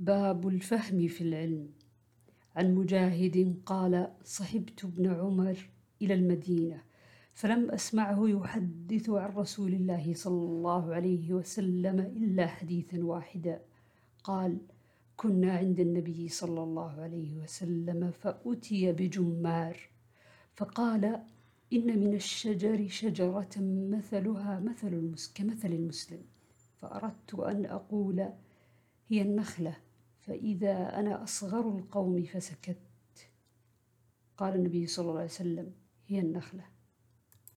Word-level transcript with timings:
باب 0.00 0.48
الفهم 0.48 1.08
في 1.08 1.20
العلم. 1.20 1.70
عن 2.56 2.74
مجاهد 2.74 3.62
قال 3.66 4.12
صحبت 4.24 4.84
ابن 4.84 5.14
عمر 5.14 5.70
إلى 6.02 6.14
المدينة 6.14 6.82
فلم 7.34 7.70
أسمعه 7.70 8.28
يحدث 8.28 9.10
عن 9.10 9.30
رسول 9.36 9.74
الله 9.74 10.14
صلى 10.14 10.44
الله 10.44 10.94
عليه 10.94 11.32
وسلم 11.32 12.00
إلا 12.00 12.46
حديثا 12.46 13.04
واحدا. 13.04 13.60
قال 14.24 14.58
كنا 15.16 15.52
عند 15.52 15.80
النبي 15.80 16.28
صلى 16.28 16.62
الله 16.62 17.00
عليه 17.00 17.36
وسلم 17.36 18.10
فأتي 18.10 18.92
بجمار 18.92 19.78
فقال 20.54 21.04
إن 21.72 22.00
من 22.00 22.14
الشجر 22.14 22.88
شجرة 22.88 23.54
مثلها 23.90 24.60
مثل 24.60 25.14
كمثل 25.34 25.68
المسلم 25.68 26.22
فأردت 26.80 27.34
أن 27.34 27.66
أقول 27.66 28.28
هي 29.08 29.22
النخلة 29.22 29.87
فإذا 30.28 30.98
أنا 31.00 31.22
أصغر 31.22 31.78
القوم 31.78 32.22
فسكت. 32.22 32.76
قال 34.36 34.54
النبي 34.54 34.86
صلى 34.86 35.02
الله 35.02 35.14
عليه 35.14 35.24
وسلم 35.24 35.72
هي 36.06 36.20
النخلة. 36.20 36.64